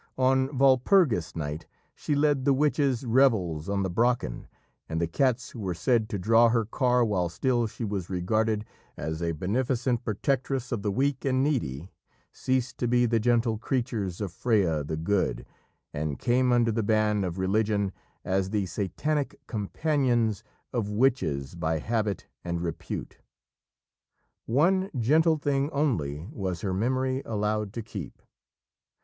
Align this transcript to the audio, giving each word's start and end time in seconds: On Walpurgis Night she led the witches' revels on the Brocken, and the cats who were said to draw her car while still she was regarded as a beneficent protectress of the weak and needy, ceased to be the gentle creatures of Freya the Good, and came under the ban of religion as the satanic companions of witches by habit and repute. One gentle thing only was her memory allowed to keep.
On 0.17 0.57
Walpurgis 0.57 1.35
Night 1.35 1.67
she 1.93 2.15
led 2.15 2.43
the 2.43 2.55
witches' 2.55 3.05
revels 3.05 3.69
on 3.69 3.83
the 3.83 3.89
Brocken, 3.91 4.47
and 4.89 4.99
the 4.99 5.05
cats 5.05 5.51
who 5.51 5.59
were 5.59 5.75
said 5.75 6.09
to 6.09 6.17
draw 6.17 6.49
her 6.49 6.65
car 6.65 7.05
while 7.05 7.29
still 7.29 7.67
she 7.67 7.83
was 7.83 8.09
regarded 8.09 8.65
as 8.97 9.21
a 9.21 9.33
beneficent 9.33 10.03
protectress 10.03 10.71
of 10.71 10.81
the 10.81 10.91
weak 10.91 11.23
and 11.23 11.43
needy, 11.43 11.91
ceased 12.31 12.79
to 12.79 12.87
be 12.87 13.05
the 13.05 13.19
gentle 13.19 13.59
creatures 13.59 14.19
of 14.21 14.31
Freya 14.31 14.83
the 14.83 14.97
Good, 14.97 15.45
and 15.93 16.17
came 16.17 16.51
under 16.51 16.71
the 16.71 16.81
ban 16.81 17.23
of 17.23 17.37
religion 17.37 17.91
as 18.25 18.49
the 18.49 18.65
satanic 18.65 19.39
companions 19.45 20.43
of 20.73 20.89
witches 20.89 21.53
by 21.53 21.77
habit 21.77 22.25
and 22.43 22.59
repute. 22.63 23.19
One 24.47 24.89
gentle 24.97 25.37
thing 25.37 25.69
only 25.69 26.27
was 26.31 26.61
her 26.61 26.73
memory 26.73 27.21
allowed 27.23 27.71
to 27.73 27.83
keep. 27.83 28.19